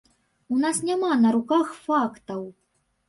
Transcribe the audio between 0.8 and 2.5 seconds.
няма на руках фактаў.